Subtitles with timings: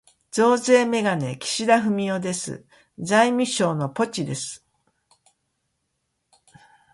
[0.31, 2.65] 増税めがね事、岸田文雄です。
[2.97, 4.65] 財務省のポチです。